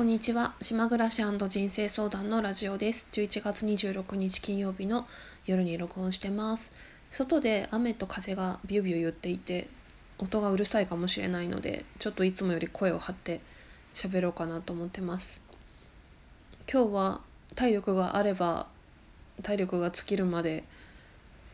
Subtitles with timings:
[0.00, 0.54] こんにちは。
[0.62, 3.06] 島暮らし人生相談のラジオです。
[3.12, 5.06] 11月26日金曜日の
[5.44, 6.72] 夜に録音してます。
[7.10, 9.68] 外で雨と風がビュービュー言っていて
[10.18, 13.42] 音がうるさいかもしれないのでちょっといつもより声を張って
[13.92, 15.42] 喋ろうかなと思ってます。
[16.72, 17.20] 今日は
[17.54, 18.68] 体力があれば
[19.42, 20.64] 体力が尽きるまで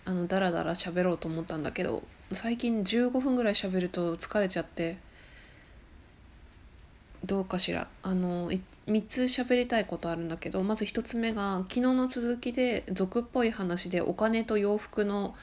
[0.05, 4.99] あのダラダラ喋ろうと思ったんだけど最近15分ぐらい喋ると疲れちゃって
[7.27, 7.89] どうかしら。
[8.03, 15.35] あの3つ喋りたいことあるんだけどまず1つ目が昨日の続きで俗っぽい話でお金と洋服の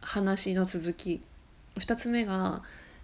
[0.00, 1.22] 話の続き。
[1.76, 2.62] 2つ目が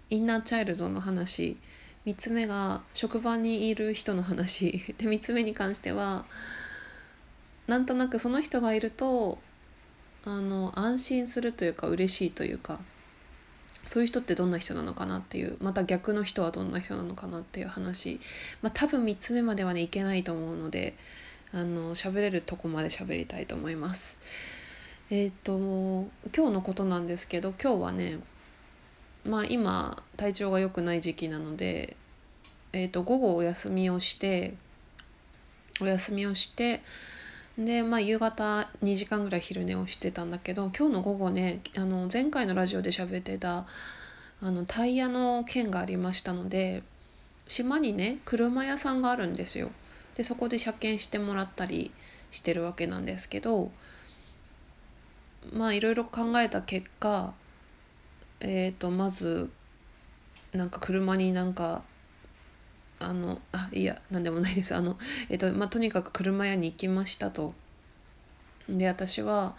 [0.09, 1.57] インナーチャイルドの話。
[2.05, 4.71] 3つ目が職場にいる人の話。
[4.97, 6.25] で3つ目に関しては
[7.67, 9.39] なんとなくその人がいると
[10.25, 12.79] あの安心するというか嬉しいというか。
[13.85, 18.19] そういう人ってどんな人なのかなっていうまた逆の人はどんな人なのかなっていう話、
[18.61, 20.95] まあ、多分3つ目まではねいけないと思うので
[21.51, 24.19] あの喋れるとこまで喋りたいと思います。
[25.09, 25.57] えっ、と
[26.35, 28.19] 今日のことなんですけど今日はね
[29.25, 31.95] まあ今体調が良くない時期なので、
[32.71, 34.55] えー、と午後お休みをして
[35.81, 36.81] お休みをして
[37.57, 43.65] で、まあ、夕方2時間ぐらい昼寝をしてたんだけど今日の午後ねあの前回のラジオで喋ってた
[44.41, 46.83] あのタイヤの件がありましたので
[47.47, 49.69] 島にね車屋さんがあるんですよ。
[50.15, 51.91] でそこで車検してもらったり
[52.29, 53.71] してるわけなんですけど
[55.51, 57.33] まあいろいろ考えた結果
[58.39, 59.49] えっ、ー、とまず
[60.51, 61.83] なんか車になんか
[62.99, 64.97] あのあいや何でもないですあの
[65.29, 67.53] えっとまあとにかく車屋に行きましたと。
[68.69, 69.55] で私は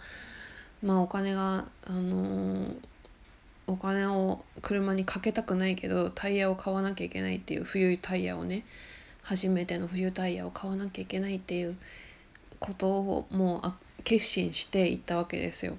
[0.81, 2.75] まあお金があのー、
[3.67, 8.65] お金を車にかけたくないけどタイヤを買わなきゃいけないっていう冬タイヤをね
[9.21, 11.75] 初めての冬タイヤを買わなきゃいけないっていう
[12.59, 15.77] ことをもう決心して行ったわけですよ。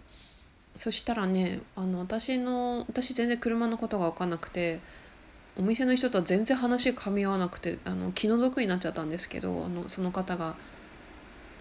[0.75, 4.81] そしたらねあの私の私全然車のことが分かんなくて
[5.59, 10.57] お店の人とは全然話噛み合わなくてあの気の毒になっちゃったんですけどあのその方が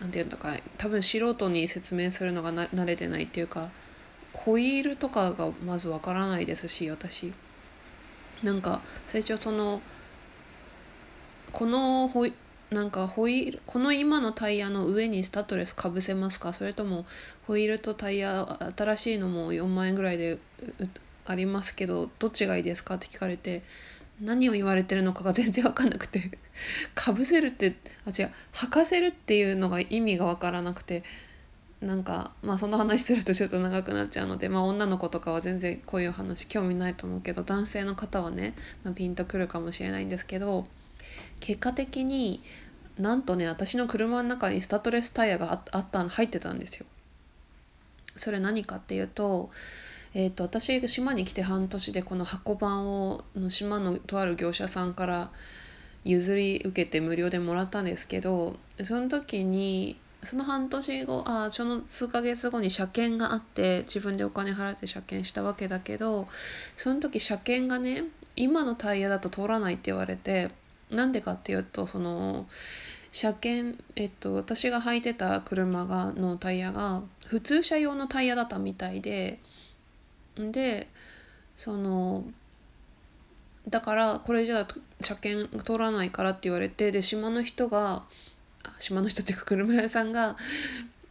[0.02, 3.70] 何て言うんだか多分素人に説明するのが慣れてないっていうか
[4.34, 7.34] ホイールとかがまずわからないですし私。
[8.44, 9.82] なんか最初その
[11.54, 12.34] このホイ
[12.70, 16.52] なんかホイールこの今のタイヤの上にスタッドレスかぶせますか？
[16.52, 17.06] それとも
[17.48, 20.38] ホイールとタイヤ新しいのも4万円ぐらいで
[21.26, 23.64] ありますけどどっちがいいですかって聞かれて
[24.22, 26.32] 何を言われてるのかが全然分かんなくて
[26.96, 27.76] かぶせるって
[28.06, 31.04] あ違う履かせるっていうのが意味が分からなくて
[31.82, 40.66] なんかまあその話するとちょっと長くなっちゃうのでまあ女の子とかは全然こういう話興味ないと思うけど男性の方はね、まあ、ピンとくるかもしれないんですけど
[41.40, 42.42] 結果的に
[42.98, 46.86] なんとね私の車の中にスタッドレスタイヤがあった入ってたんですよ。
[48.16, 49.50] それ何かっていうと
[50.18, 55.30] えーと、私島に来て半年でこの箱版を島のとある業者さんから
[56.06, 66.30] 譲り受けて無料でもらったんですけどその時にその半年後あその数ヶ月後に車検があって自分でお金払って車検したわけだけど
[66.78, 68.06] その時車検がね
[68.38, 70.50] 今のタイヤだと通らないって言われて
[70.90, 72.48] なんでかっていうとその
[73.12, 79.40] 車検えっと私が履いてた車がのタイヤが普通車用のタイヤだったみたいで
[80.38, 80.88] で
[81.56, 82.24] その
[83.68, 84.68] だからこれじゃあ
[85.02, 88.04] 車検通らないからって言われてで島の人が
[88.78, 90.36] 島の人っていうか車屋さんが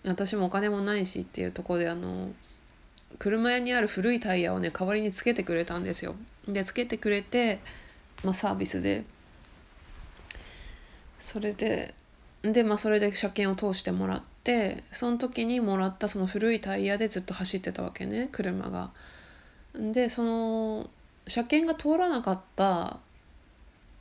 [0.05, 2.33] 私もお金もないしっていうとこであの
[3.19, 6.15] 車屋にある古いタイヤをね代わりにつけてくれたんですよ。
[6.49, 7.61] でつけてくれて、
[8.23, 9.05] まあ、サービスで
[11.19, 11.95] それで
[12.43, 18.91] でまあそれで車検を通してもらってその時にもらったその古いタイヤでずっと走ってたわけね車が。
[19.75, 20.88] でその
[21.27, 22.99] 車検が通らなかった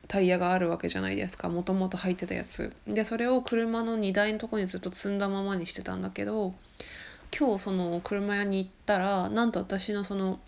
[0.08, 6.54] タイヤがあるわけじゃないですかもともと入ってたやつでそれを車の荷台のとこにずっと積んだままにしてたんだけど
[7.36, 10.40] 今日その車屋に行ったらなんと私のその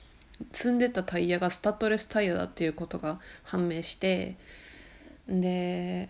[0.51, 4.35] 積んでたタイヤがスタッドレスタイヤだっていうことが判明して
[5.27, 6.09] で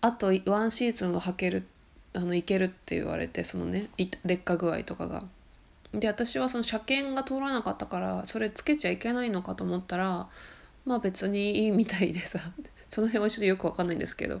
[0.00, 1.73] あとワンシーズンは履けるって
[2.14, 5.24] あのいけるって言われてそのね劣化具合とかが。
[5.92, 10.28] で私はその車検が通らなかったからそれつけちゃいけないのかと思ったら
[10.84, 12.40] まあ別にいいみたいでさ。
[12.88, 14.40] その辺はちょっとよくわかんないんですけど。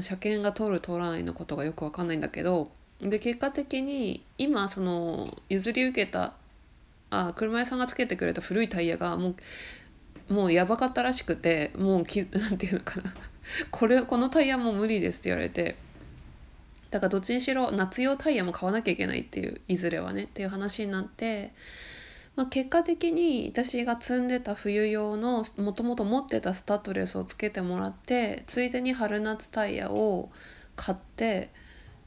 [0.00, 6.32] 車検が通る通らないのことがよくわかんないんだけどで結果的に今その譲り受けた
[7.10, 9.34] あ車屋さんがつけてくれた古いタイヤがも
[10.28, 13.14] うもうやばかったらしくてもうき なんていうのかな。
[13.70, 15.76] これこのタイヤもう無理ですって言われて
[16.90, 21.52] だからどっちにしろ夏用タイヤも買わなきゃいけないっていういずれはねっていう話になって、
[22.36, 30.30] まあ、結果的に私が積んでた冬用のもともと持ってたスタッドレスをつけてもらってついでに春夏タイヤを
[30.76, 31.50] 買って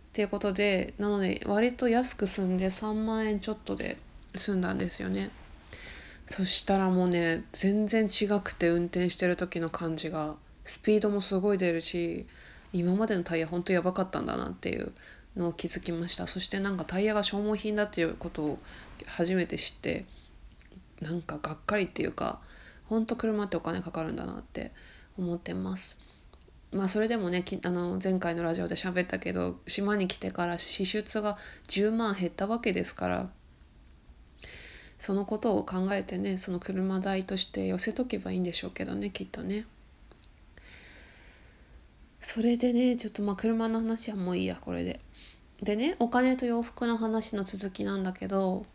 [0.09, 3.97] っていうことでなので割と安く済んで3万円ちょっとで
[4.35, 5.29] 済んだんですよね。
[6.25, 12.25] そしたらもうね全然違くて運転してる時の感じがスピードもすごい出るし
[12.73, 14.93] 今までのタイヤほんとやばかったんだなっていう
[15.35, 18.59] のを気づきましたそしてなんかタイヤが消耗品だっていうことを
[19.07, 20.05] 初めて知って
[21.01, 22.39] なんかがっかりっていうか
[22.85, 24.71] ほんと車ってお金かかるんだなって
[25.17, 25.97] 思ってます。
[26.71, 31.37] まあそれでもねあの前回のラジオで喋ったけど島に来てから支出が
[31.67, 33.29] 10万減ったわけですから
[34.97, 39.65] そのことを考えてねその車代として寄せとけばいいんでしょうけどねきっとね。
[42.21, 44.99] それでねちょっとまあ車の話はもういいやこれで。
[45.61, 48.65] でねお金と洋服の話の続きなんだけど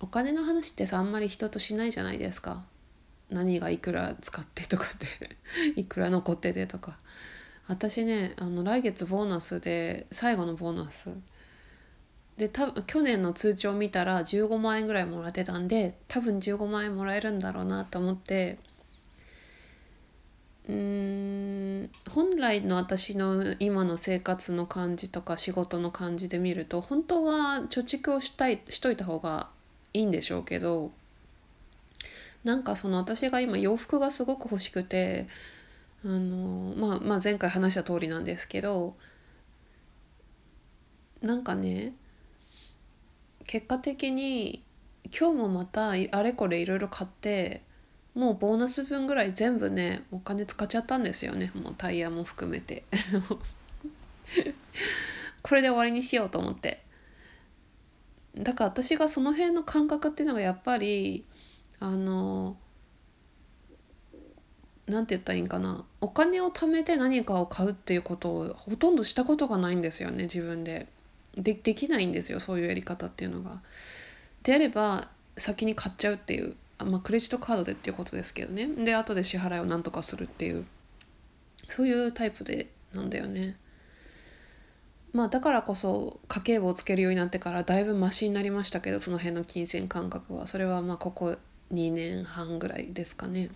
[0.00, 2.64] お金の話ってさあんまり人としないじゃないですか。
[3.30, 5.36] 何がいくら使ってとかって
[5.80, 6.98] いくら残っててとか
[7.66, 11.10] 私ねあの来月ボーナスで最後のボーナス
[12.38, 18.58] で多分去年の通帳見たら15万円ぐらいもらってたんで多分15万円もらえるんだろうなと思って
[20.68, 21.90] うん。
[22.10, 29.48] 本来の私の今の生活の感じとか仕事の感じで見ると本当は貯蓄をしたいしといた方が
[29.94, 30.90] いいんでしょうけど
[32.44, 35.26] なんかその私が今洋服がすごく欲しくて
[36.04, 38.94] あの、まあ、まあ前回話した通りなんですけど
[41.20, 41.94] なんかね
[43.44, 44.62] 結果的に
[45.18, 47.62] 今日もまたあれこれいろいろ買って
[48.18, 51.52] もうボーナス分ぐらい全部ねお金使っちゃったんですよね。
[51.54, 52.82] もうタイヤも含めて。
[55.40, 56.82] これで終わりにしようと思って。
[58.34, 61.24] だから私がその辺の感覚っていうのがやっぱり
[61.78, 62.56] あの
[64.88, 65.84] 何て言ったらいいんかな。
[66.00, 70.88] お金を貯めて何かを買うっていうことをほとんどしたことがないんですよね自分で。
[71.36, 73.62] でできないんですよそういうやり方っていうのが。
[74.42, 76.56] であれば先に買っちゃうっていう。
[76.84, 80.64] まあ、クレジットカードでっていうことですけどねで後で支払いをなんとかするっていう
[81.66, 83.56] そういうタイプでなんだよね。
[85.12, 91.36] まあだからこそ家計簿をつけるようになってからだいぶマシになりましたけどその辺の金銭感覚はそれはまあここ
[91.72, 93.50] 2年半ぐらいですかね。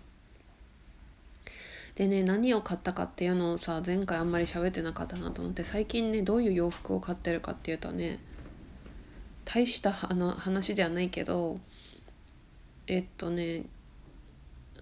[1.95, 8.19] でね何を買ったかっていうのをさ前回あんまり喋ってなかったなと思って最近ねどういう洋服を買ってるかっていうとね
[9.45, 11.61] 大したあの話ではないけど
[12.87, 13.65] えっとね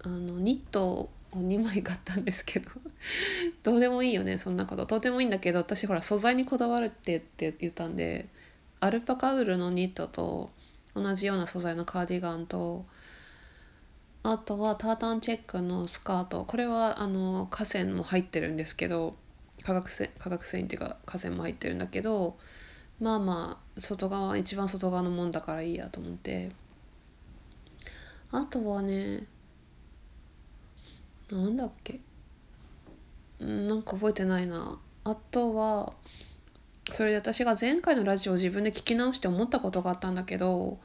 [0.02, 2.70] あのニットを2枚買ったんですけど
[3.62, 4.87] どうでもいいよねそんなこと。
[4.87, 8.29] とてもいいんだけど私ほら素材にこだわるってって言ったんで
[8.81, 10.50] アルパカウールのニットと
[10.94, 12.85] 同じような素材のカーディガンと
[14.23, 16.44] あとはタータンチェックのスカート。
[16.44, 19.14] これはあの河川も入ってるんですけど
[19.62, 22.37] 化学繊化学繊維っていうか河川も入ってるんだけど
[22.99, 26.50] まあまあ外側一番外側のもんだからいいやと思って。
[28.32, 29.27] あとはね
[31.31, 32.00] なんだっけ。
[33.41, 34.79] なんか覚えてないな。
[35.05, 35.93] あとは
[36.90, 40.78] それで私が前回のラジオを自分で聞き直して思ったことがあったんだけど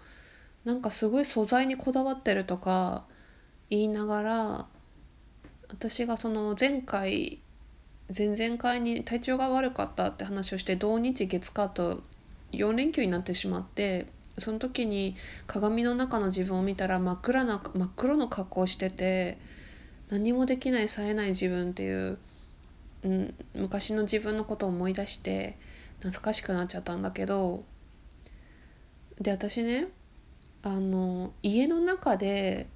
[0.63, 3.05] なんかすごい素材にこだわってるとか
[3.69, 4.65] 言いながら
[5.69, 7.39] 私がその前回
[8.15, 12.03] 前々回に体調が悪かったって話をして土日月火と
[12.51, 14.05] 4連休になってしまって
[14.37, 15.15] その時に
[15.47, 19.37] 鏡の中の自分を見たら真っ暗な真っ黒の格好をしてて
[20.09, 22.17] 何もできない冴えない自分っていう、
[23.03, 25.57] うん、昔の自分のことを思い出して
[25.99, 27.63] 懐かしくなっちゃったんだけど
[29.19, 29.87] で私ね
[30.63, 32.67] あの家の中で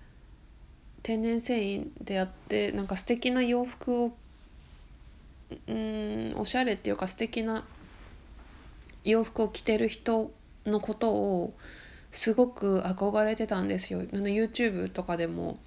[1.03, 4.11] 天然繊維でやってなんか素敵な洋服を
[5.67, 7.63] うんおしゃれっていうか素敵な
[9.03, 10.31] 洋服を着てる人
[10.69, 11.53] のことを
[12.11, 14.01] すごく憧れてたんですよ。
[14.01, 15.59] YouTube とかでも、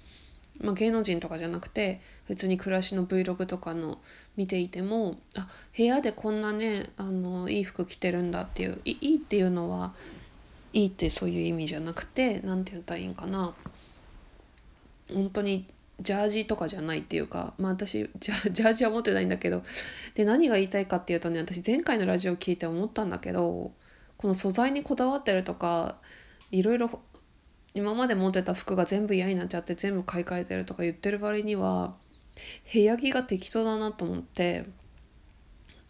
[0.59, 3.99] まあ、芸能人とかじゃなくて普通に暮らしの Vlog とかの
[4.35, 9.93] 見ていてもあ部屋でこんなねあのいい服着てるんだっていういいっていうのは
[10.73, 13.53] いいってそういう意味じゃなくて何て言ったらいいんかな
[15.11, 15.65] 本当に
[15.99, 19.63] ジャージとかじゃないっていうかまあ私ジャ ジャージは持ってないんだけど
[20.15, 23.71] で何が言いたいかっていうとね私前回のラジオ聞いて思ったんだけど
[24.23, 25.97] この素材にこだわってるとか
[26.49, 27.01] いろいろ
[27.73, 31.93] 今まで持ってた服が全部嫌になっちゃって全部買い替えてるとか言ってる割には
[32.71, 34.63] 部屋着が適当だなと思って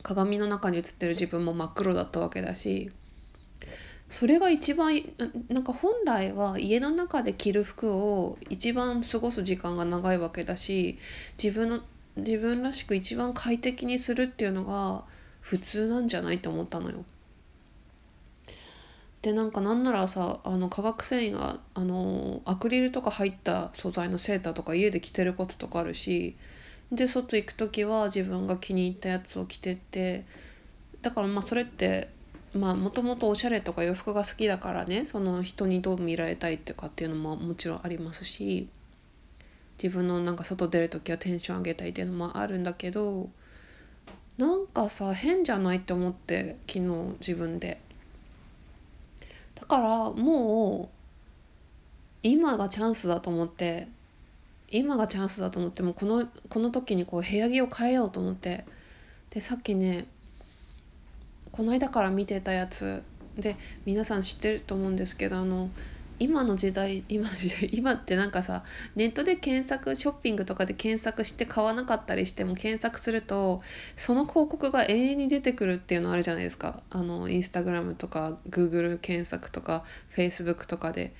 [0.01, 2.89] 鏡の中に映ってる自分も真っ黒だったわけだし
[4.09, 4.99] それが一番
[5.49, 10.97] なんか本来は家の中で着る服を一番過ごす時間が長いわけだし
[11.41, 11.81] 自分の
[12.15, 15.03] 自分らしく一番快適にするっていうのが
[15.39, 17.05] 普通なんじゃないって思ったのよ。
[19.23, 26.35] でなんかなんならさあの化学繊維があのアクリルとか入った素材のセーターとか家で着てることとかあるし
[26.91, 30.25] で外行く時は自分が気に入ったやつを着てって
[31.01, 32.09] だからまあそれって
[32.53, 38.67] まあもともとおしゃれとか洋服が好きだからねその人にどう見られたいってかっていうのももちろんありますし
[39.81, 43.29] 自分のなんか外出る時はテンション上げたいっていうのもあるんだけど
[44.37, 47.79] なんかさ変じゃないって思って昨日自分で。
[49.55, 50.95] だからもう
[52.22, 53.88] 今がチャンスだと思って
[54.69, 58.65] 今がチャンスだと思ってもうこのこの時にこう部屋着を変えようと思って。
[59.33, 60.05] でさっきね
[61.51, 63.01] この間から見てたやつ
[63.36, 65.72] で皆さん知ってると思うんですけどあの
[66.23, 68.63] 今の時代 今の時代今ってなんかさ
[68.95, 73.61] ネットで検索ショッピングとかで検索して買わなかったりしても検索すると
[73.97, 81.13] その広告が永遠に出てくるっていうのあるじゃないですかあのインスタグラムとかグーグル検索とかフェイスブックとかで。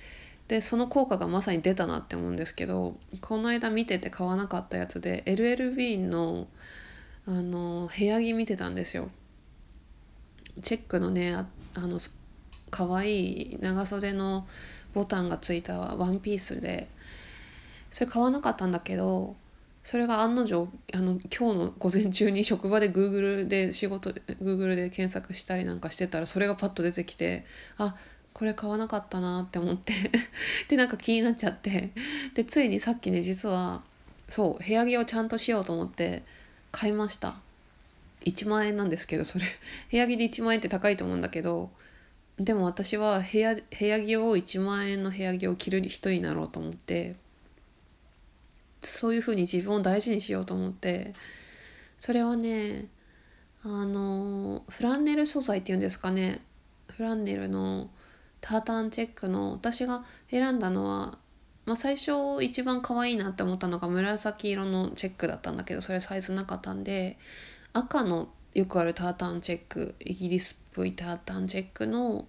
[0.50, 6.50] でその効果がまさに出たなって思うんですけどこの間見てて買わなかったやつで LLB の
[7.26, 9.10] あの部屋着見てたんですよ。
[10.62, 11.98] チェックのねあの
[12.74, 14.48] 可愛い長袖の
[14.94, 16.88] ボタンがついたワンピースで
[17.92, 19.36] それ買わなかったんだけど
[19.84, 27.46] それが案の定あの今日の午前中に職場で Google で仕事 Google で検索したりなんかしてたらそれがパッと出てきて
[27.78, 27.96] あ
[28.34, 29.94] これ買わなかったなって思って
[30.70, 31.92] でなんか気になっちゃって
[32.34, 33.84] でついにさっきね実は
[34.30, 36.24] そう部屋着をちゃんとしようと思って
[36.72, 37.36] 買いました。
[38.26, 39.46] 1万円なんですけどそれ。
[39.92, 41.70] 部屋着で1万円って高いと思うんだけど
[42.40, 47.16] でも私は部屋部屋着を1万円の部屋着を着る人になろうと思って
[48.82, 51.14] そういうふうに自分を大事にしようと思って
[51.98, 52.90] それはね
[53.64, 56.42] あのフランネル素材っていうんですかね。
[56.90, 57.90] フランネルの
[58.42, 61.18] タータンチェックの私が選んだのは、
[61.66, 67.18] まあ、最初一番可愛いなって思ったのが紫色のチェックだったんだけどそれサイズなかったんで
[67.72, 72.26] 赤のよくあるタータンチェックイギリスっぽいタータンチェックの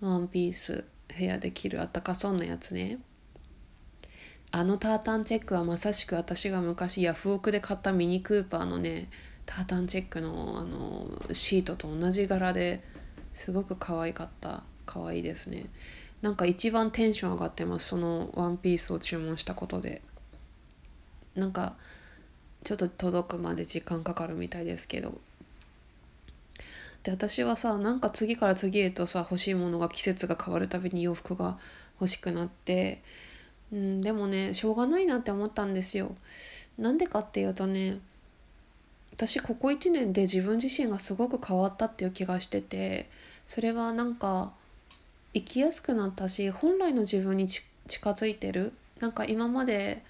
[0.00, 0.84] ワンピース
[1.16, 2.98] 部屋で着るあったかそうなやつね。
[4.50, 9.08] あのタータンチェックはまさしく私が昔ヤフオクで買ったミニクーパーのね
[9.46, 12.82] タータンチェックのあのシートと同じ柄で
[13.34, 14.64] すごく可愛かった。
[14.84, 15.66] 可愛いですね。
[16.22, 20.02] なんか一番テンション上がってますそのワンピースを注文したことで。
[21.36, 21.76] なんか
[22.64, 25.20] ちょっと届くまで時間かかるみたいですけど。
[27.02, 31.58] で私はさなんか次から次へとさ欲しいものが季節が変わるたびに洋服が
[32.00, 33.02] 欲しくなって
[33.72, 36.14] うんでもねしょうがないなって思ったんですよ。
[36.78, 37.98] なんでかっていうとね
[39.12, 43.10] 私ここ1年で自分自身がすごく変わったっていう気がしてて
[43.46, 44.52] それはなんか
[45.34, 50.02] 生きやすくなったし本来の自分に近づいてるなんか今まで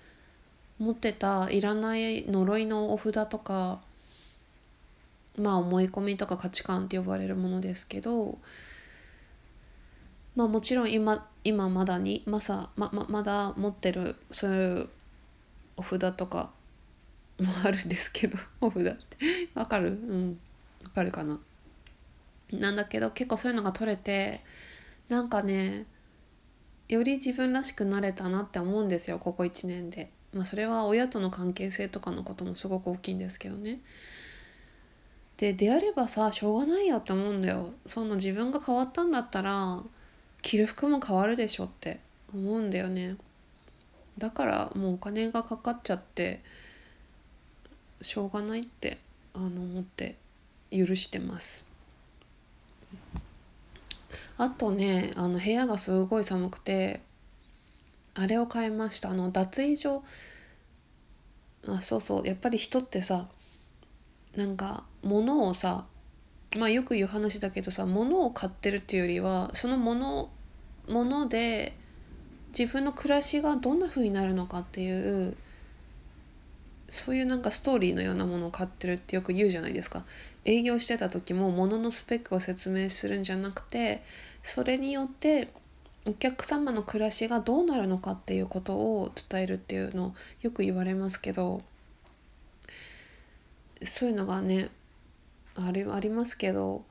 [0.79, 3.81] 持ってたいらない呪いのお札とか
[5.39, 8.39] まあ思い込みとか価値観って呼ばれるものですけど
[10.37, 14.89] まあもちろん今今まだにまさまままだ持ってるそういう
[15.77, 16.51] お札とか
[17.41, 19.17] もあるんですけど お札って
[19.55, 19.91] わかる？
[19.91, 20.41] うん
[20.85, 21.39] わかるかな？
[22.53, 24.41] なんだけど結構そういうのが取れて
[25.09, 25.87] なんかね
[26.89, 30.11] より自分らしくなれたなって思うんですよここ1年で。
[30.33, 33.81] まあそれは親との関係性とかのこともすごく大きいんですけどね。
[35.41, 37.73] でであればさしょうがないよって思うんだよ。
[37.87, 39.83] そんな自分が変わったんだったら
[40.43, 41.99] 着る服も変わるでしょって
[42.35, 43.17] 思うんだよね。
[44.19, 46.43] だからもうお金がかかっちゃって
[48.03, 48.99] しょうがないって
[49.33, 50.17] あの思って
[50.71, 51.65] 許してます。
[54.37, 57.01] あとねあの部屋がすごい寒くて
[58.13, 59.09] あれを買いました。
[59.09, 60.05] あの脱衣所
[61.67, 63.27] あそうそうやっぱり人ってさ
[64.37, 65.87] なんか物をさ
[66.57, 70.31] まあよく言う話だけどさ物を買ってるっていうよりはその物
[70.89, 71.77] 物で
[72.59, 75.37] 自分の暮らしがどんな風になるのかっていう
[76.89, 80.05] そういうなんかストーリーのようなものを買ってるってよく言うじゃないですか。
[80.45, 84.03] 営業してた時も物のスペックを説明するんじゃなくて
[84.43, 85.53] それによって
[86.07, 91.63] お客様の暮らしがどうなるのかっていうことを伝えるっていうのをよく言われますけど
[93.83, 94.71] そういうのがね
[95.67, 96.85] ありありますけど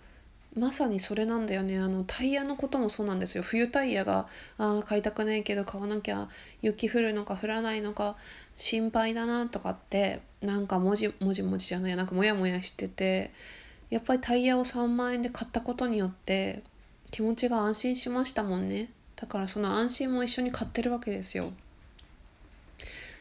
[0.55, 1.77] まさにそれなんだよね。
[1.77, 3.43] あのタイヤのこともそうなんですよ。
[3.43, 6.27] 冬タイヤがあ買いたくないけど買わなきゃ
[6.61, 8.15] 雪降るのか降らないのか
[8.57, 13.31] 心配だなとかってなんかもじもじもじじゃないなんかモヤモヤしてて
[13.89, 16.63] やっぱりタイヤを3万円で買ったことによって
[17.11, 18.89] 気持ちが安心しましたもんね。
[19.15, 21.53] だからその安心も一緒に買ってるわけですよ。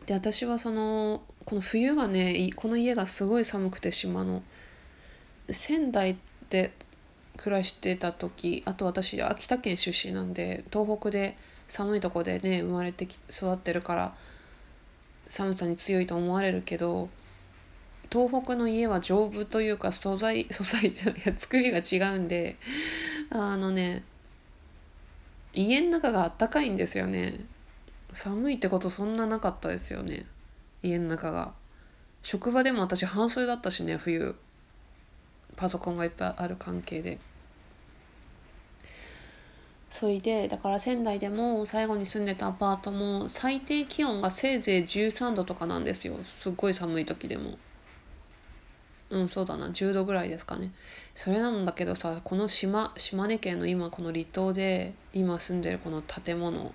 [0.07, 4.43] で私はそのこの冬がねこの家がすごい寒くて島の。
[5.51, 6.17] 仙台っ
[6.49, 6.73] て
[7.37, 11.37] 暮らしてた時あと私秋田県出身なんで東北で
[11.67, 14.15] 寒いとこでね生まれてき育ってるから
[15.27, 17.09] 寒さに強いと思われるけど
[18.11, 22.57] 東北の家は丈夫というか素材 素材じゃない作りが違うんで
[23.31, 24.03] あのね
[25.55, 27.41] 家の中があったかいんですよね。
[28.13, 30.25] 寒いってことそんななかったですよね。
[30.83, 31.53] 家の中が。
[32.23, 34.37] 職場でも私半袖だったしね冬。
[35.59, 37.19] パソコンがいっぱいある関係で。
[39.91, 46.15] それでだから仙台でも最後に住んでたアパートも最低気温がせいぜい13度とかなんですよ。
[46.23, 47.59] すっごい寒い時でも。
[49.11, 49.69] うんそうだな。
[49.71, 50.71] 10度ぐらいですかね。
[51.15, 56.73] それなんだけどさこの島島根県の今この離島で今住んでるこの建物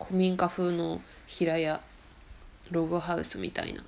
[0.00, 1.80] 古民家風の平屋
[2.70, 3.82] ログハウスみたいな。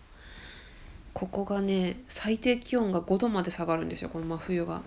[1.18, 4.82] ここがね最低気温が5度まで下がるんですよこの真冬が。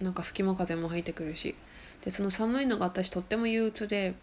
[0.00, 1.54] なんか隙間風も入ってくるし。
[2.02, 4.14] でその寒いのが私とっても憂鬱で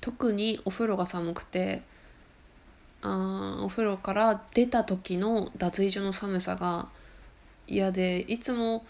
[0.00, 1.82] 特にお風呂が寒くて
[3.02, 6.88] あお風呂から出た時の脱衣所の寒さが
[7.68, 8.84] 嫌でいつも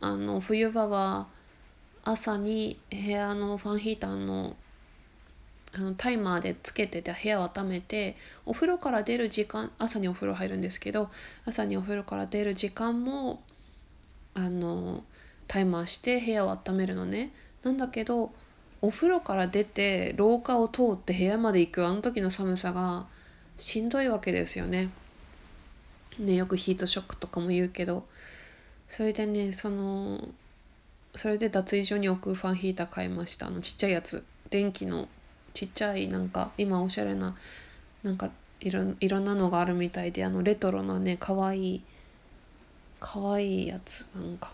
[0.00, 1.28] あの冬場は
[2.02, 4.56] 朝に部屋のファンヒーターの
[5.74, 11.10] あのタイマーでつけてて部屋を温めてお風呂から出る時間朝にお風呂入るんですけど
[11.46, 13.42] 朝にお風呂から出る時間も
[14.34, 15.02] あの
[15.48, 17.32] タイマーして部屋を温めるのね。
[17.62, 18.32] なんだけど
[18.80, 23.06] お風呂から出て廊下を通って部屋まで行くあの時の寒さが
[23.56, 24.90] しんどいわけですよね。
[26.18, 28.06] ねよくヒートショックとかも言うけど
[28.88, 30.28] それでねその
[31.14, 35.08] それで脱衣所に置くファンヒーター買いましたあのちっちゃいやつ電気の
[35.54, 37.36] ちっちゃいなんか今おしゃれな
[38.02, 41.82] なんかいろいろんなのがあるみたいであのレトロなねかわいい
[43.02, 44.52] かわいいやつなんか。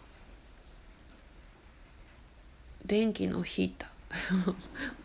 [2.87, 4.55] 電気のヒーター。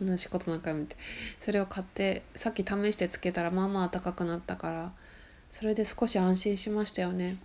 [0.00, 0.96] 同じこと何回も言って。
[1.38, 4.92] それを買ってさっき試してつけたらまあまあ暖かくなったから
[5.50, 7.36] それで少し安心しましたよね。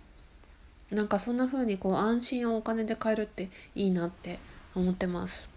[0.90, 4.40] なんかそんな風にこう安心をお金で買えるっていいなって
[4.74, 5.49] 思ってます。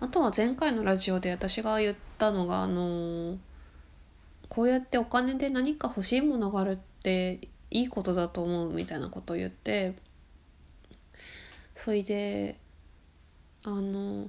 [0.00, 3.36] あとは前回のラジオで私が言ったのがあの
[4.48, 9.94] こうやってお金で何か欲しいものがあるっていいことだと思うみたいなことを言って
[11.74, 12.58] それで
[13.64, 14.28] あの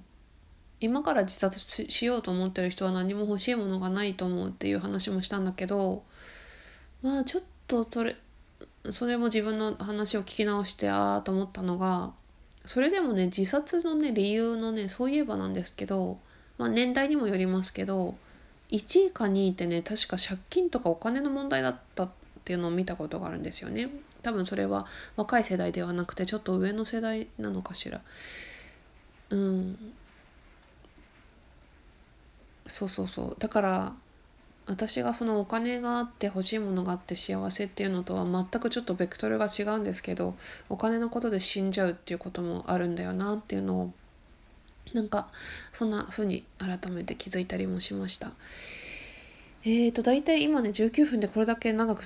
[0.79, 6.03] 今から自殺しようと思ってる人は何も欲しいものがないと思うっていう話もしたんだけど
[7.01, 8.15] まあちょっとそれ
[8.91, 12.11] それも自分の話を聞き直してああと思ったのが
[12.69, 16.19] それでもね自殺のね理由のねそういえばなんですけど、
[16.59, 18.13] まあ、年代にもよりますけど
[18.69, 22.09] 1位か2位ってね確か借金とかお金の問題だったっ
[22.45, 23.89] ていうのを見たことがあるんですよね。
[24.21, 28.01] 多分それは若い世代ではなくてちょっと上の世代なのかしら。
[29.31, 29.93] うん
[32.67, 33.93] そうそうそうだから
[34.69, 40.35] 私がそのお金があって欲しいものがあって幸せっていうのとは全くちょっとベクトルが違うんですけど
[40.69, 43.93] お金のことで死んじゃうっていうこともあるんだよなっていうのを
[44.93, 45.29] なんか
[45.71, 48.31] そんな風に改めて気づいたりもしました。
[49.63, 52.03] えーと大体今ね19分でこれだけ長く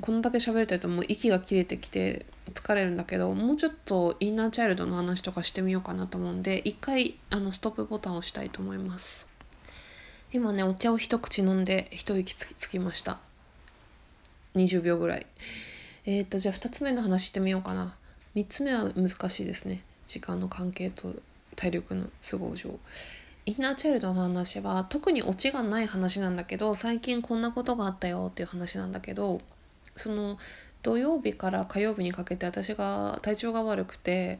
[0.00, 9.31] こんだけ喋れてるともう息が切れてきて疲れるんだけどもうちょっとインナーチャイルドの話とかしてみようかなと思うんで一回あのストップボタンを押したいと思います。
[10.34, 13.18] 今ねお茶を一口飲んで一息つきつきました。
[14.54, 15.26] 20秒ぐらい。
[16.06, 17.94] えっ、ー、とじゃあ2つ目の話してみようかな。
[18.34, 19.82] 3つ目は難しいですね。
[20.06, 21.14] 時間の関係と
[21.54, 22.78] 体力の都合上。
[23.44, 29.40] インナーチャイルドの話は特にオチがない話なんだけど最近こんなことがあったよっていう話なんだけど
[29.96, 30.38] その
[30.82, 34.38] 土曜日から火曜日にかけて私が体調が悪くて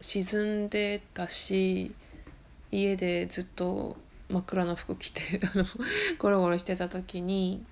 [0.00, 1.92] 沈んでたし
[2.72, 3.96] 家でずっと
[4.28, 5.64] 真っ暗な服着て あの
[6.18, 7.64] ゴロゴロしてた時に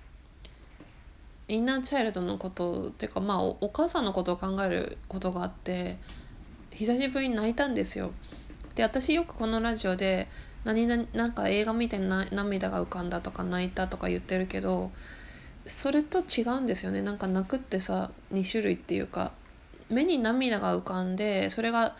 [1.47, 5.97] インナーチャイルドのことっていうかまあお母さんのことを考えることがあって
[6.71, 8.11] 久しぶりに泣いたんですよ。
[8.75, 10.27] で私よくこのラジオで
[10.65, 14.91] 何々なんか映画見てな涙が浮かんだとか泣いたとか言ってるけど
[15.65, 19.31] それと違うんですよねなんか泣くってさ2種類っていうか
[19.89, 21.95] 目に涙が浮かんでそれが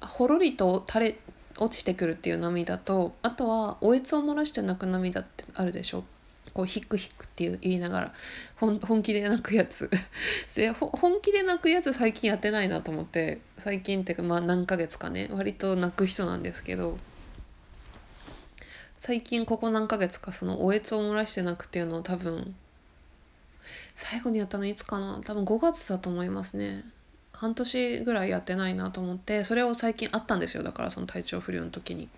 [0.00, 1.18] ほろりと垂れ
[1.60, 6.04] 落ちてくるっていう涙とあとはおえつを漏らして泣く涙ってあるでしょ。
[6.52, 8.14] こうヒックヒックっていう言いながら
[8.58, 9.88] 本気で泣くやつ。
[10.56, 16.98] で本気で泣くやつ最近やってないなと思って最近っていうかまあ何ヶ月かね割と泣く人なんですけど
[18.98, 22.54] 最近ここ何ヶ月かそのおえつを漏らして泣くっていうのを多分
[23.94, 25.20] 最後にやったのいつかな？
[25.24, 26.84] 多分5月だと思いますね。
[27.40, 30.62] 半年ぐらいやってないなと思ってそれを最近あったんですよ。
[30.62, 32.10] だからその体調不良の時に。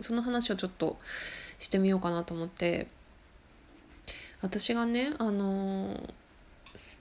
[0.00, 0.98] その話をちょっと
[1.58, 2.86] してみようかなと思って。
[4.40, 6.02] 私がねあの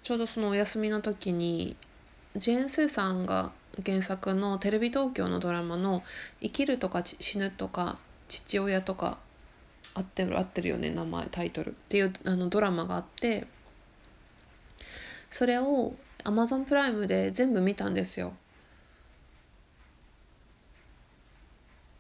[0.02, 1.78] ちょうどそのお休みの時に
[2.36, 3.54] ジェーン・スーさんが
[3.86, 6.04] 原作のテレビ東京のドラマの
[6.42, 7.98] 「生きるとか死ぬとか
[8.28, 9.20] 父親とか
[9.94, 13.48] 合ってる合ってるよね名前タイトルっていうあのドラマがあって
[15.30, 18.34] それをアマゾンプライムで全部見たんですよ。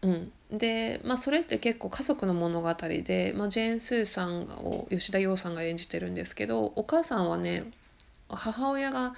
[0.03, 7.71] うん、で、まあ、それって結構家族の物語で、まあ、ジェーン・スーさんを吉田羊さんが演じてるんですけどお母さんはね
[8.29, 9.13] 母親が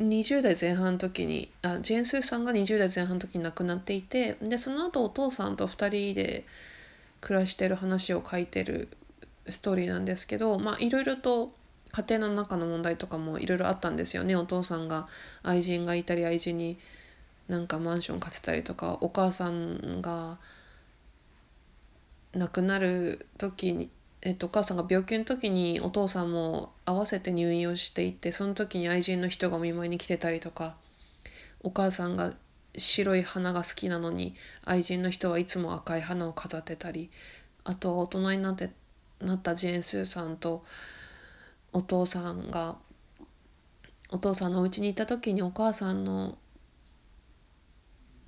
[0.00, 6.44] 20代前半の時にあジェーン・スーさんが20代前半の時に亡くなっていてでその後お父さんと2人で
[7.20, 8.88] 暮らしてる話を書いてる
[9.46, 11.52] ストーリーなんですけどまあいろいろと
[11.92, 14.36] 家庭の中の問題とかもいろいろあったんですよね。
[14.36, 15.08] お父さんが
[15.42, 16.78] 愛人がいたり愛人に
[17.48, 20.38] なんかマンション建てたりとかお母さんが
[22.32, 23.90] 亡くなる時に、
[24.22, 30.76] えっと、お母さんが病気の時にお父さんも合わせて入院をしていてその時に愛人の人がお見舞いに来てたりとか
[31.62, 32.34] お母さんが
[32.76, 37.10] 白い花が好きなのに愛人の人はいつも赤い花を飾ってたり
[37.64, 38.70] あとは大人になって
[39.20, 40.64] なったジェーン・スーさんと
[41.72, 42.76] お父さんが
[44.10, 46.36] お父さんのお家に行った時にお母さんの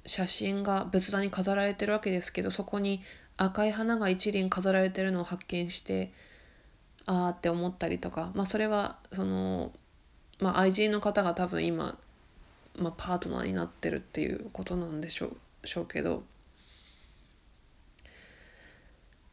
[0.07, 3.01] 写真が仏壇に飾られてるわけですけどそこに
[3.37, 6.13] 赤い花が一輪飾られてるのを発見して
[7.07, 9.73] ああって思ったりとかまあそれはその、
[10.39, 11.99] まあ、愛人の方が多分今、
[12.79, 16.23] まあ、パートナーになってるっていうことなんでしょうしょうけど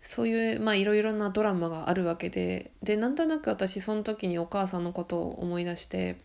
[0.10, 6.18] そういうまあいろいろなドラマがあるわけででなんとなく私その時にお母さんのことを思い出して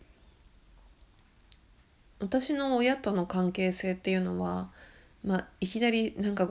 [2.19, 4.71] 私の親との関係性っていうのは、
[5.23, 6.49] まあ、いきなりなんか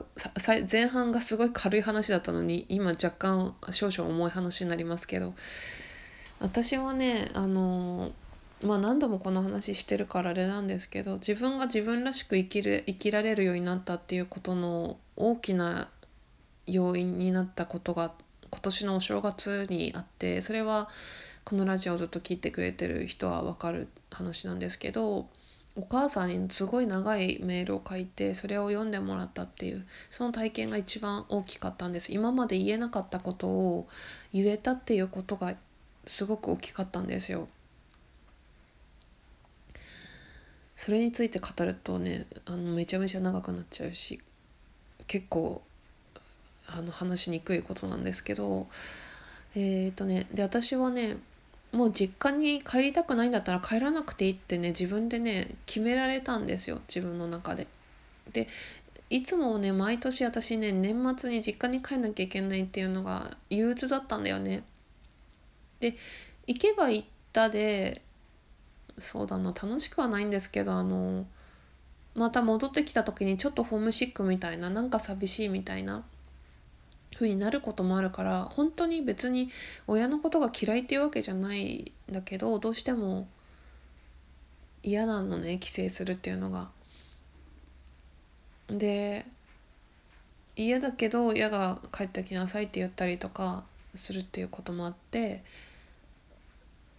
[0.71, 5.33] 前半がすごい軽い話だったのに今若干少々重い話になりますけど
[6.39, 8.13] 私はねあの
[8.65, 15.89] まあ何度もこの話してるからあれなんですけど自分が自分らしく生きる生きられるようになったっていうことの大きな
[16.67, 18.13] 要因になったことが
[18.51, 20.89] 今年のお正月にあってそれは
[21.43, 25.27] このラジオをずっと聞いてくれてる人は分かる話なんですけど
[25.77, 33.87] お母さんにすごい長いメールを書いてそれを読んでもらったっていうその体験が一番大きかったんです今まで言えなかったことを
[34.33, 35.53] 言えたっていうことが
[36.07, 37.47] すごく大きかったんですよ。
[40.75, 44.21] それについて語るとねあのめちゃめちゃ長くなっちゃうし
[45.07, 45.61] 結構
[46.67, 48.67] あの話しにくいことなんですけど
[49.55, 51.17] えっ、ー、とねで私はね
[51.71, 57.67] もう実家に帰りたくないんだったら帰らなくていいってね自分でね決められたんですよ自分の中で。
[58.31, 58.47] で
[59.09, 64.63] いつもね毎年私ね年末に実家に帰んなきゃいけないっていうのが憂鬱だったんだよね。
[65.79, 65.95] で
[66.47, 68.01] 行けば行ったで
[68.97, 71.25] そうだな楽しくはないんですけどあの
[72.15, 76.03] また戻ってきた時にちょっとホームシックみたいななんか寂しいみたいな
[77.15, 79.49] 風になることもあるから本当に別に
[79.87, 83.27] 親のことが嫌いっていうわけじゃないんだけどどうしても
[84.83, 86.69] 嫌なのね帰省するっていうのが。
[88.67, 89.25] で
[90.55, 95.43] 嫌だけど親が帰ってきなさいって言ったりとかするっていうこともあって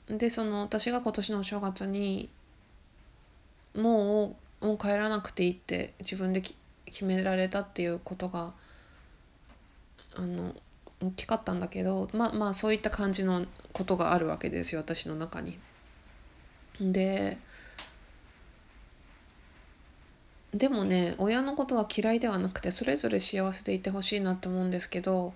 [0.09, 2.29] でその私が今年のお正月に
[3.75, 6.43] もうもう帰らなくていいって自分で
[6.87, 8.53] 決められたっていうことが
[10.17, 10.55] あの
[11.03, 15.59] 大きかったんだけどまあまあそういった感じのことがあるわけですよ私の中に。
[16.81, 17.39] で
[20.53, 25.35] でもね親のことは嫌いではなくてそれぞれ幸せでいてほしいなって思うんですけど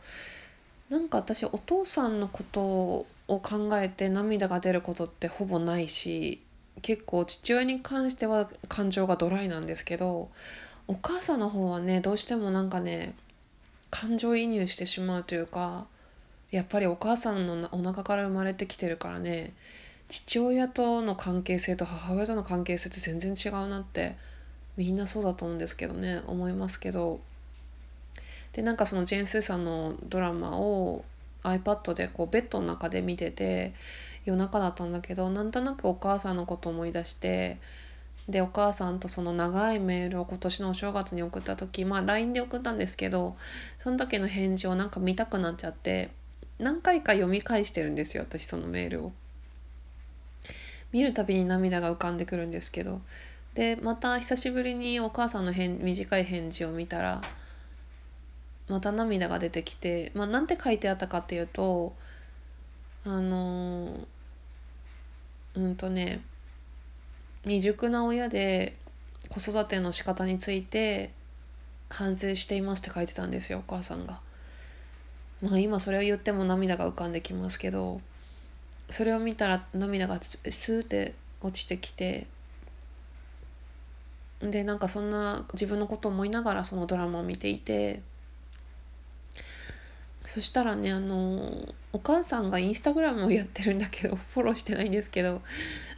[0.88, 6.42] なんか私お父さんのことを考えて涙が出ることってほぼないし
[6.82, 10.30] 結構父親に関しては感情がドライなんですけど
[10.88, 13.14] お母さんの方はねどうしてもなんかね
[13.90, 15.86] 感情移入してしまうというか
[16.50, 19.52] やっぱりお母さんのお腹から生まれてきてるからね
[20.08, 24.16] 父親との関係性と母親との関係性って全然違うなって
[24.76, 27.20] みんなそうだと思うんですけどね思いますけど。
[28.52, 31.04] でなんかそのジェーン・スーさんのドラマを
[31.44, 33.72] iPad でこうベッドの中で見てて
[34.24, 37.58] 夜中だったんだけどなんとなくお母さんのこと思い出して
[38.30, 43.36] でお母さんとその長いメールを今年のお正月に送った時まあ LINE で送ったんですけど
[43.78, 46.10] その時の返事をなんか見たくなっちゃって
[46.58, 49.12] 何回か読み返してるんですよ私そのメールを。
[50.92, 53.00] 見るたびに涙が浮かんでくるんですけど
[53.54, 57.22] でまた久しぶりにお母さんの返短い返事を見たら
[58.68, 61.94] また涙が出てきて、まあ、なんて書いてあったかっていうと
[63.04, 64.06] あの
[65.54, 66.22] うんとね
[67.42, 68.76] 未熟な親で
[69.28, 71.10] 子育ての仕方について
[71.88, 74.20] 反省していますって書いてたんですよお母さんが。
[75.42, 78.00] まあ今それを言っても涙が浮かんできますけど
[78.90, 82.26] それを見たら涙がスーって落ちてきて
[84.40, 88.02] でなんかそんな自分のことを思いながらそのドラマを見ていて
[90.24, 95.42] そしたらねあのお母さんがインスタグラムをやってるんだけど フォローしてないんですけど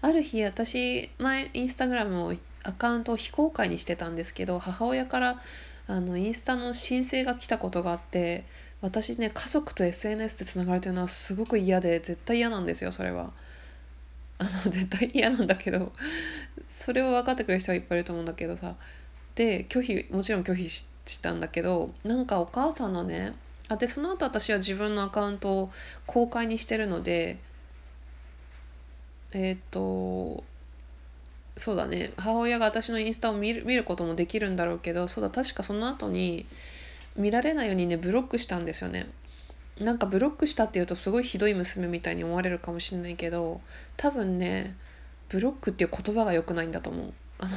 [0.00, 5.40] ある日私前インスタグラムをアカウントを非公開にしてたんですけど母親から
[5.88, 8.44] あのインスタの申請が来たことがあって
[8.80, 13.32] 私ね家族と SNS でつながれてるのはすごく嫌で絶対嫌なんですよそれは。
[14.38, 15.92] あの 絶対嫌なんだけど
[16.66, 18.74] それを分かってくれる人はいっぱいいると思うんだけどさ
[19.37, 20.87] で拒否もちろん拒否し
[21.20, 23.35] たんだけどなんかお母さんのね
[23.68, 25.70] あでその後私は自分のアカウントを
[26.07, 27.38] 公開にしてるので
[29.33, 30.44] えっ、と
[31.57, 36.46] そうだね母親が私のインスタを見る見ることもできるんだろうけどそうだ確かその後に
[37.16, 39.09] 見られないようにねブロックしたんですよね。
[39.79, 43.61] なんかブロックしたっていうとすごいひどい娘みたいに思われるかもしれないけど
[43.96, 44.77] 多分ね
[45.29, 47.12] ブロックっていう言葉が良くないんだと思う。
[47.38, 47.53] あの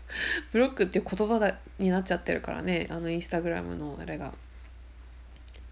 [0.52, 4.34] ブロックっていう言葉だになっちゃってるからねあのインスタグラムのあれが。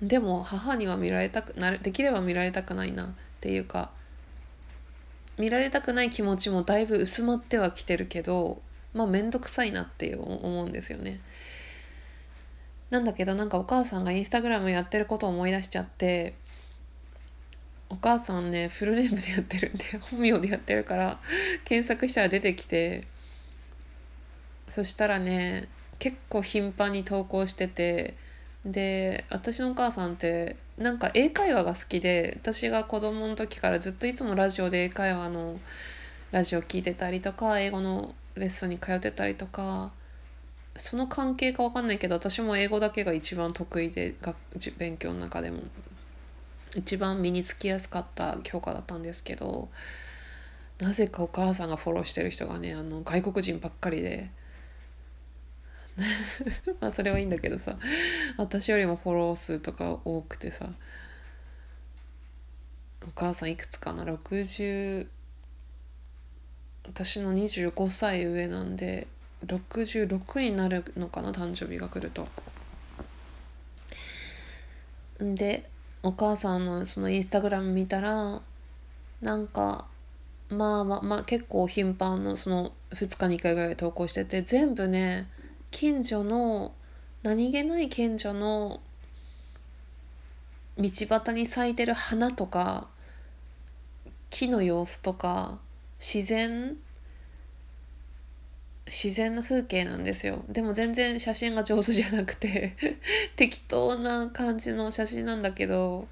[0.03, 3.09] でも母には見られたくなるできれば見られたくないなっ
[3.41, 3.91] ていうか
[5.39, 8.61] 見られたくない気持ちもだいぶ薄まってはきてるけど
[8.95, 11.21] まあ面倒くさいなって思うんですよね。
[12.91, 16.35] なんだけどなんかお母さんがインスタグラムやってることを思い出しちゃって
[17.89, 21.19] お母さんねフルネームでやってるんで 本名でやってるから
[21.65, 23.05] 検索したら出てきて
[24.69, 28.15] そしたらね結構頻繁に投稿してて
[28.65, 35.59] で私のお母さんってなんか英会話が好きで私が子供の時からずっといつもラジオで英会話の
[36.31, 39.93] ラジオ聞いてたりとか英語のレッスンに通ってたりとか
[40.77, 44.37] その関係か分かんないけど私も英語だけが一番得意で学
[44.79, 45.63] 勉強の中でも。
[46.75, 49.69] 一番身につきやすかった教科だったんですけど
[50.79, 54.31] なぜかお母さんがフォローしてる人がねあの外国人ばっかりで
[56.81, 57.77] まあそれはいいんだけどさ
[58.37, 60.71] 私よりもフォロー数とか多くてさ
[63.03, 65.07] お母さんいくつかな60
[66.85, 69.07] 私の25歳上なんで
[69.47, 72.29] 66になるのかな誕生日が来ると。
[75.19, 75.69] で
[76.03, 78.41] お母さんのそのインスタグラム見たら
[79.21, 79.87] なんか
[80.49, 85.29] まあまあまあ結構頻繁のその2日に1回ぐらい投稿してて全部ね
[85.73, 86.73] 近所の
[87.25, 88.81] 何気ない近所の
[90.79, 92.87] 道端に咲いてる花とか
[94.31, 95.59] 木の様子とか
[95.99, 96.77] 自然
[98.87, 100.45] 自然の風景なんですよ。
[100.49, 102.77] でも全然写真が上手じゃなくて
[103.37, 106.09] 適当な感じの写真なんだけど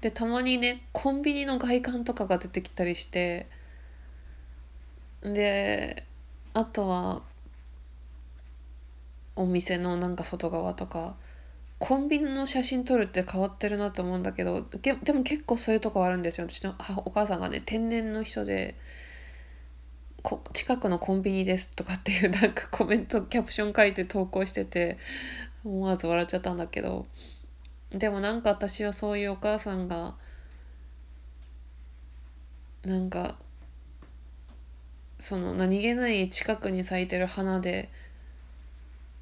[0.00, 3.46] でたまにねコンビニの外観とかが出てきたりして
[5.22, 6.04] で
[6.54, 7.22] あとは
[9.36, 11.16] お店のなんか外側とか
[11.78, 16.48] コンビニの写真撮るって変わってるなと思うんだけどでも結構そういうとこあるんですよ。
[16.48, 18.76] 私のお母さんがね天然の人で
[20.22, 24.98] こ近くのコンビニですとかっていうなんかコメントキャプション書いて投稿してて
[25.64, 27.06] 思わず笑っちゃったんだけど。
[27.90, 30.14] でもなんか私はそういうお母さんが
[32.84, 33.36] なんか
[35.18, 37.90] その何気ない近くに咲いてる花で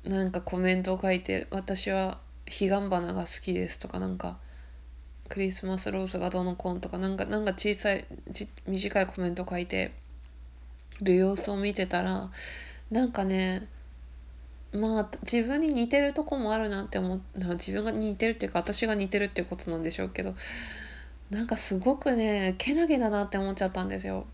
[0.05, 4.39] なんかコメントを書いて「私は彼岸花が好きです」とかなんか
[5.29, 8.07] 「クリスマスローズがどのコン」とかなんかなんか小さい
[8.67, 9.93] 短いコメントを書いて
[11.01, 12.31] る様子を見てたら
[12.91, 13.69] なんかね
[14.73, 20.35] まあ自分に似てるとこもあるなって思う自分が似てるっていうか私が似てるっていうことなんでしょうけど
[21.31, 24.27] なんかすごくねけなげだなって思っちゃったんですよ。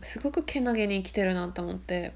[0.00, 2.12] すごくけなげに生きてるなって思って。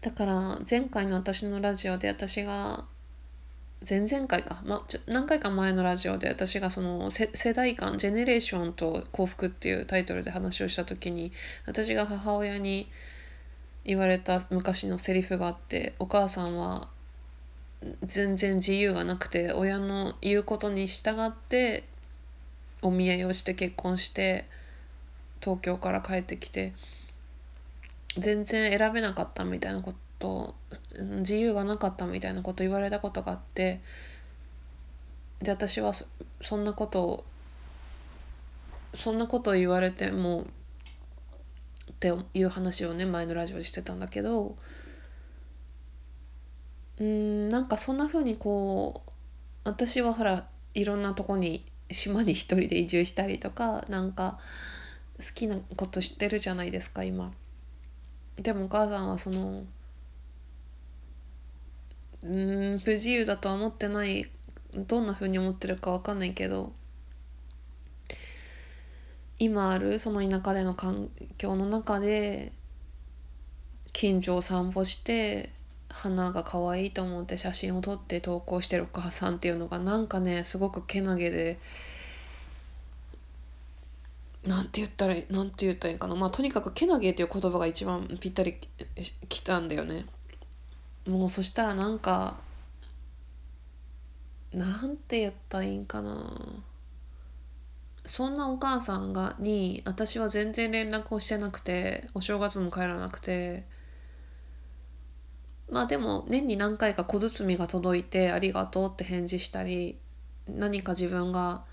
[0.00, 2.84] だから前回の私のラジオで私が
[3.88, 11.32] 前々回か、ま、何回か前のラジオで私がその世代間ジェネレーションと幸福っていうタイトルで話をした時に
[11.66, 12.88] 私が母親に
[13.84, 16.88] 言われた昔のセリフがあってお母さんは
[18.02, 21.84] 全然自由がなくて親の言うことに従って
[22.82, 24.46] お見合いをして結婚して
[25.40, 26.74] 東京から帰ってきて
[28.16, 30.54] 全然選べなかったみたいなこと
[30.98, 33.80] 自由がなかったみたいなこと言われたことがあって
[35.40, 35.92] で私は
[36.40, 37.24] そんなことを
[38.92, 40.46] そんなことを言われても
[41.92, 44.56] っていう話をね前のラジオでしてたんだけど
[46.98, 49.10] うんなんかそんな風にこう
[49.64, 54.38] 私はほらいろんなとこに島に一人で移住したりとかなんか
[55.18, 57.32] 好きなこと知ってるじゃないですか今。
[58.40, 59.64] でもお母さんはその
[62.22, 64.30] うん不自由だとは思ってない
[64.74, 66.72] どんな風に思ってるか分かんないけど
[69.38, 72.52] 今あるその田舎での環境の中で
[73.92, 75.50] 近所を散歩して
[75.90, 81.58] 花が可愛いと思って写真を撮って投稿してるお母さんっていうのがなんかねすごくけなげで
[84.44, 88.56] なんて言ったらなんて言ったらいいかなまあとにかくけなげっていう言葉が一番ぴったり
[89.28, 90.06] きたんだよね。
[91.06, 92.38] もうそしたらなんか
[94.52, 96.32] なんて言ったらいいんかな。
[98.04, 103.64] そんなお母さんがに私は全然連絡をしてなくてお正月も帰らなくて
[105.70, 109.98] まあでも年に何回か小包が届いて「ありがとう」って返事したり
[110.48, 111.64] 何か自分が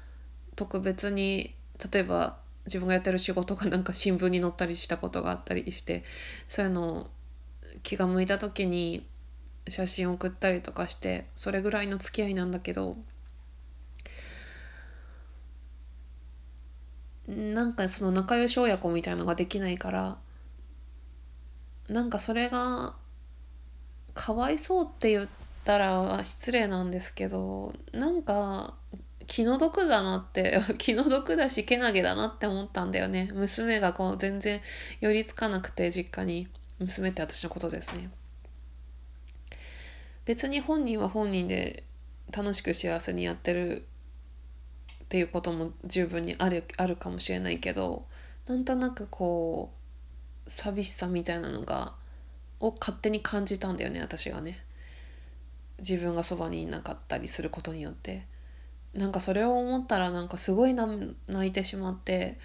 [0.56, 1.56] 特別に
[1.92, 6.04] 例えば自分がやってる仕事がなんか新聞に載ったりしたことがあったりして
[6.48, 7.08] そういうのを
[7.82, 9.06] 気が向いた時に
[9.68, 12.98] 写真を送ったりとかしてそれぐらいの付き合いなんだけど
[17.28, 20.18] なんかその仲良し親子みたいのができないから
[21.90, 22.96] なんかそれが
[24.14, 25.28] かわいそうって言っ
[25.64, 28.76] たら失礼なんですけどなんか
[29.28, 33.30] 気の毒だなって 気の毒だしけなげだなって思ったんだよね。
[33.34, 34.62] 娘がこう全然
[35.02, 36.48] 寄りつかなくて実家に。
[36.80, 38.10] 娘って私のことですね。
[40.26, 41.84] 別に本人は本人で
[42.32, 43.88] 楽しく幸せにやってる
[45.04, 48.06] っていうことも十分にあるあるかもしれないけど
[48.46, 49.72] なんとなくこ
[50.46, 51.96] う寂しさみたいなのが
[52.60, 54.64] を勝手に感じたんだよね私がね。
[55.80, 58.26] 自分がそばにいなかったりすることによって。
[58.98, 62.40] なんかそれを思ったらなんかすごい泣いてしまって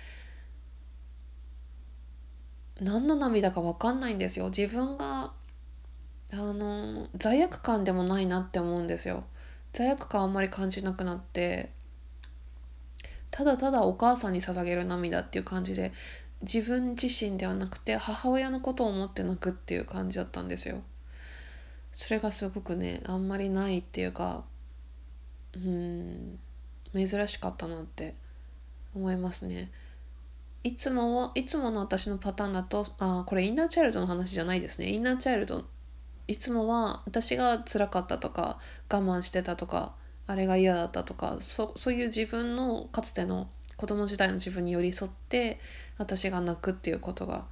[2.79, 5.33] 何の涙か分かんないんですよ自分が
[6.33, 9.25] あの罪悪感でもないなって思うんですよ
[9.73, 11.71] 罪悪感あんまり感じなくなって
[13.31, 15.93] ただただお母さんに捧げる涙っていう感じで
[16.43, 20.83] 自分自身ではなくて母親のことを思って泣くっていう感じだったんですよ。
[21.93, 24.45] それがすごくねあんまりないっていうか
[25.55, 26.39] うん
[26.95, 28.15] 珍しかったなって
[28.95, 29.71] 思いますね。
[30.65, 35.65] いつもはいつもの私のパターンだとあこれインナーチャイルドの話じゃないですねインナーチャイルド
[36.29, 39.95] いつもは私が辛かったとか我慢してたとか
[40.29, 45.59] あれが嫌だったとかそそういう自分のかつての子供時代の自分に寄り添って
[45.99, 47.47] 私が泣くっていうことが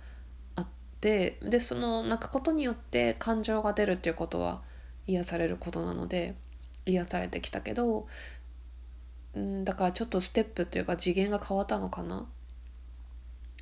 [0.54, 0.66] あっ
[1.00, 4.62] てでその泣くことによって感情が出るっていうことは
[5.08, 6.36] 癒されることなので
[6.86, 8.06] 癒されてきたけど
[9.34, 12.26] うんだからちょっとステップっていうか次元が変わったのかな。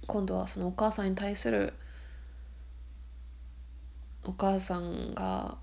[0.07, 1.75] 今度はそのお母さんに対する
[4.25, 5.59] お母さんが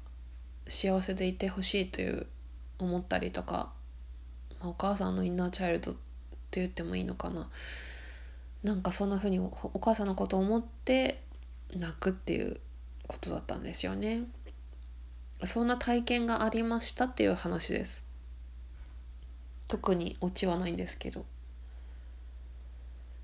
[0.67, 2.27] 幸せでいてほしいという
[2.77, 3.71] 思ったりとか、
[4.59, 5.95] まあ、お母さんのインナーチャイルドっ
[6.51, 7.49] て言ってもいいのかな。
[8.63, 9.49] なんかそんな風にお
[9.79, 11.21] 母さんのことを思って
[11.75, 12.59] 泣くっていう
[13.07, 14.23] ことだったんですよね。
[15.43, 18.05] そんな体験がありましたっていう話です。
[19.67, 21.25] 特にオチはないんですけど。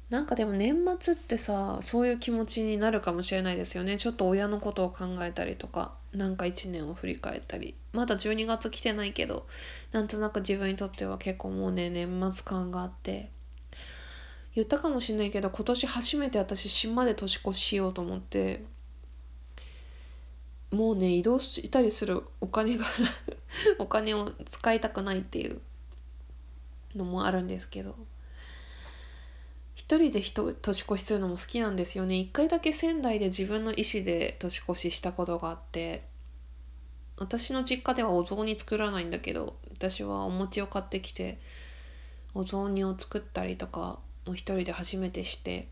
[0.09, 3.97] なんかでも年末ってさそういう気持ちになるかもしれないですよね。
[3.97, 7.75] ちょっと親のことを考えたりとかなんか1年を振り返ったり。
[7.93, 9.47] まだ12月来てないけど
[9.93, 13.29] なんとなく自分にとっては結構もうね年末感があって。
[14.53, 18.65] 言ったかもしれないけど今年初めて私島で年越ししようと思って。
[20.71, 22.85] もうね移動したりするお金が
[23.77, 25.61] お金を使いたくないっていう
[26.95, 27.95] のもあるんですけど。
[29.73, 32.15] 一人で人年越しするのも好きなんですよね。
[32.15, 36.03] 一回だけ仙台で自分の意思で年越ししたことがあって
[37.17, 41.39] 私の実家ではお雑煮作らないんだけど私はお餅を買ってきて
[42.33, 45.67] お雑煮を作ったりとかも一人で初めてして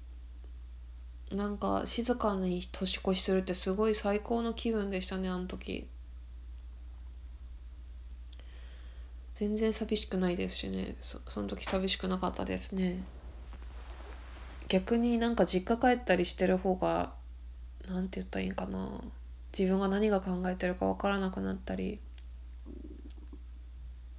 [1.31, 5.87] なんか静かに年越しするってすごい最高の気分でしたねあの時。
[9.35, 10.95] 全然寂しくないですしね。
[10.99, 13.03] そその時寂しくなかったですね。
[14.67, 17.13] 逆になんか実家帰ったりしてる方が
[17.87, 18.89] 何て言ったらいいんかな。
[19.57, 21.99] 自分が何が考えてるか分からなくなったり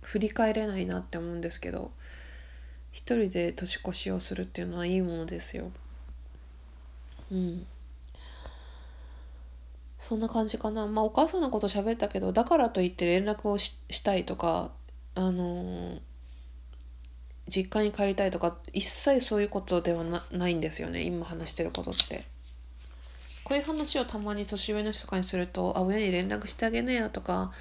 [0.02, 1.92] 振り返れないなって思うんですけど
[2.90, 5.70] 一人で年越しをするっていうのはいいものですよ。
[7.30, 7.66] うん
[9.98, 14.70] そんな感じかなまあお母さんのこと喋ったけどだからといって連絡をしたいとか
[15.14, 16.00] あのー、
[17.48, 22.24] 実家に帰りたいとか一切そういうことではないんですよね今話してることって。
[23.50, 27.52] こういう話をたまに年上の人とかにすると「あ親に連絡してあげなよ」とか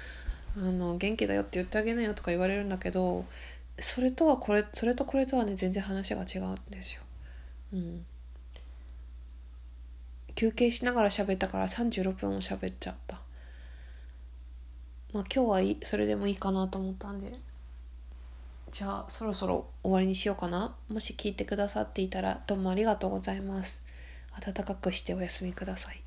[0.56, 3.24] あの「元気だよって言ってあげなよ」とか言われるんだけど
[3.80, 7.02] それとはこれそれとこれとはね全然話が違うんですよ。
[7.72, 8.06] うん、
[10.40, 13.20] 休憩しながら喋ったから36分も喋っちゃった。
[15.12, 17.34] まあ今日はいいそれでもいいかなと思ったんで。
[18.72, 20.74] じゃあそろそろ終わりにしようかな。
[20.88, 23.82] もし聞いてくださっていたらどうもありがとうございます。
[24.42, 26.02] 暖かくしてお休みください。